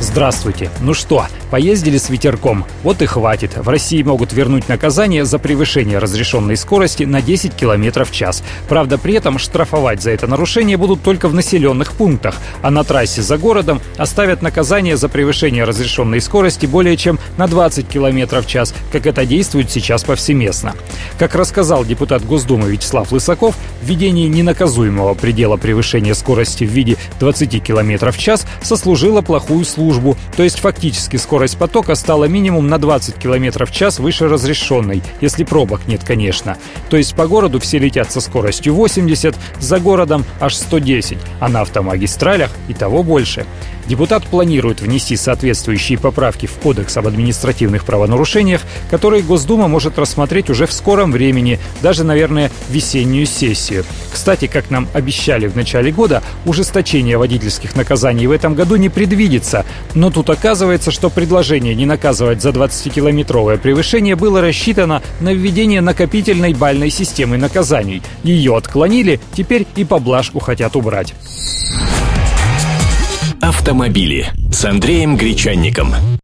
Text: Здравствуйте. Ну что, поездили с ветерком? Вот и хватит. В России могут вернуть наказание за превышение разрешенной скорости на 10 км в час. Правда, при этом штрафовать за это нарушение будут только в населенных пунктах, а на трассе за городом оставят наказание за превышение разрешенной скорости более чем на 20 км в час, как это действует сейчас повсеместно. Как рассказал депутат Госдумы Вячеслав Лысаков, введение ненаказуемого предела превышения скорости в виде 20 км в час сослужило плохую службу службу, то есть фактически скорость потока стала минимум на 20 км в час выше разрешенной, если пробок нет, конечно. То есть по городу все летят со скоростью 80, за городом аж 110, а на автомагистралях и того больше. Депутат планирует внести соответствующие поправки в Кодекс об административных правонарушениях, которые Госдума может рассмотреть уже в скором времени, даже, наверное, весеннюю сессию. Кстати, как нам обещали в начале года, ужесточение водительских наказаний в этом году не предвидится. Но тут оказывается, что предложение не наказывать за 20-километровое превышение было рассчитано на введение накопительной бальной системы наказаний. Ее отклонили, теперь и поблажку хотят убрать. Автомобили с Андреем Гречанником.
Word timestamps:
Здравствуйте. 0.00 0.70
Ну 0.80 0.94
что, 0.94 1.26
поездили 1.50 1.98
с 1.98 2.08
ветерком? 2.08 2.64
Вот 2.84 3.02
и 3.02 3.06
хватит. 3.06 3.56
В 3.56 3.68
России 3.68 4.00
могут 4.04 4.32
вернуть 4.32 4.68
наказание 4.68 5.24
за 5.24 5.40
превышение 5.40 5.98
разрешенной 5.98 6.56
скорости 6.56 7.02
на 7.02 7.20
10 7.20 7.52
км 7.56 8.04
в 8.04 8.12
час. 8.12 8.44
Правда, 8.68 8.96
при 8.96 9.14
этом 9.14 9.38
штрафовать 9.38 10.00
за 10.00 10.12
это 10.12 10.28
нарушение 10.28 10.76
будут 10.76 11.02
только 11.02 11.26
в 11.26 11.34
населенных 11.34 11.94
пунктах, 11.94 12.36
а 12.62 12.70
на 12.70 12.84
трассе 12.84 13.22
за 13.22 13.38
городом 13.38 13.80
оставят 13.96 14.40
наказание 14.40 14.96
за 14.96 15.08
превышение 15.08 15.64
разрешенной 15.64 16.20
скорости 16.20 16.66
более 16.66 16.96
чем 16.96 17.18
на 17.36 17.48
20 17.48 17.88
км 17.88 18.40
в 18.40 18.46
час, 18.46 18.74
как 18.92 19.04
это 19.04 19.26
действует 19.26 19.68
сейчас 19.68 20.04
повсеместно. 20.04 20.74
Как 21.18 21.34
рассказал 21.34 21.84
депутат 21.84 22.24
Госдумы 22.24 22.70
Вячеслав 22.70 23.10
Лысаков, 23.10 23.56
введение 23.82 24.28
ненаказуемого 24.28 25.14
предела 25.14 25.56
превышения 25.56 26.14
скорости 26.14 26.62
в 26.62 26.70
виде 26.70 26.96
20 27.18 27.60
км 27.64 28.12
в 28.12 28.18
час 28.18 28.46
сослужило 28.62 29.22
плохую 29.22 29.64
службу 29.64 29.87
службу, 29.88 30.16
то 30.36 30.42
есть 30.42 30.60
фактически 30.60 31.16
скорость 31.16 31.56
потока 31.56 31.94
стала 31.94 32.26
минимум 32.26 32.68
на 32.68 32.78
20 32.78 33.14
км 33.14 33.64
в 33.64 33.72
час 33.72 33.98
выше 33.98 34.28
разрешенной, 34.28 35.02
если 35.22 35.44
пробок 35.44 35.80
нет, 35.86 36.02
конечно. 36.04 36.58
То 36.90 36.98
есть 36.98 37.14
по 37.14 37.26
городу 37.26 37.58
все 37.58 37.78
летят 37.78 38.12
со 38.12 38.20
скоростью 38.20 38.74
80, 38.74 39.34
за 39.58 39.80
городом 39.80 40.26
аж 40.40 40.54
110, 40.54 41.16
а 41.40 41.48
на 41.48 41.62
автомагистралях 41.62 42.50
и 42.68 42.74
того 42.74 43.02
больше. 43.02 43.46
Депутат 43.88 44.22
планирует 44.24 44.82
внести 44.82 45.16
соответствующие 45.16 45.98
поправки 45.98 46.44
в 46.44 46.52
Кодекс 46.58 46.94
об 46.98 47.06
административных 47.06 47.84
правонарушениях, 47.84 48.60
которые 48.90 49.22
Госдума 49.22 49.66
может 49.66 49.98
рассмотреть 49.98 50.50
уже 50.50 50.66
в 50.66 50.72
скором 50.72 51.10
времени, 51.10 51.58
даже, 51.80 52.04
наверное, 52.04 52.50
весеннюю 52.68 53.24
сессию. 53.24 53.86
Кстати, 54.12 54.46
как 54.46 54.70
нам 54.70 54.88
обещали 54.92 55.46
в 55.46 55.56
начале 55.56 55.90
года, 55.90 56.22
ужесточение 56.44 57.16
водительских 57.16 57.76
наказаний 57.76 58.26
в 58.26 58.30
этом 58.30 58.54
году 58.54 58.76
не 58.76 58.90
предвидится. 58.90 59.64
Но 59.94 60.10
тут 60.10 60.30
оказывается, 60.30 60.90
что 60.90 61.10
предложение 61.10 61.74
не 61.74 61.86
наказывать 61.86 62.42
за 62.42 62.50
20-километровое 62.50 63.58
превышение 63.58 64.16
было 64.16 64.40
рассчитано 64.40 65.02
на 65.20 65.32
введение 65.32 65.80
накопительной 65.80 66.54
бальной 66.54 66.90
системы 66.90 67.38
наказаний. 67.38 68.02
Ее 68.22 68.56
отклонили, 68.56 69.20
теперь 69.34 69.66
и 69.76 69.84
поблажку 69.84 70.38
хотят 70.38 70.76
убрать. 70.76 71.14
Автомобили 73.40 74.26
с 74.52 74.64
Андреем 74.64 75.16
Гречанником. 75.16 75.94